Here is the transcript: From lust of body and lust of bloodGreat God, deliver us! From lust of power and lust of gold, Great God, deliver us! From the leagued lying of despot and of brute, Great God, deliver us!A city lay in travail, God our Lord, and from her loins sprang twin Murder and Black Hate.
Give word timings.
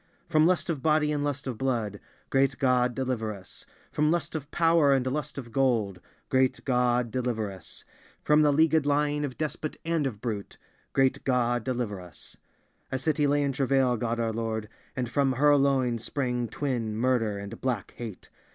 From 0.27 0.47
lust 0.47 0.67
of 0.67 0.81
body 0.81 1.11
and 1.11 1.23
lust 1.23 1.45
of 1.45 1.59
bloodGreat 1.59 2.57
God, 2.57 2.95
deliver 2.95 3.31
us! 3.31 3.67
From 3.91 4.09
lust 4.09 4.33
of 4.33 4.49
power 4.49 4.91
and 4.93 5.05
lust 5.05 5.37
of 5.37 5.51
gold, 5.51 6.01
Great 6.29 6.65
God, 6.65 7.11
deliver 7.11 7.51
us! 7.51 7.85
From 8.23 8.41
the 8.41 8.51
leagued 8.51 8.87
lying 8.87 9.23
of 9.23 9.37
despot 9.37 9.77
and 9.85 10.07
of 10.07 10.19
brute, 10.19 10.57
Great 10.93 11.23
God, 11.23 11.63
deliver 11.63 12.01
us!A 12.01 12.97
city 12.97 13.27
lay 13.27 13.43
in 13.43 13.51
travail, 13.51 13.95
God 13.95 14.19
our 14.19 14.33
Lord, 14.33 14.69
and 14.95 15.07
from 15.07 15.33
her 15.33 15.55
loins 15.55 16.03
sprang 16.03 16.47
twin 16.47 16.95
Murder 16.97 17.37
and 17.37 17.61
Black 17.61 17.93
Hate. 17.97 18.31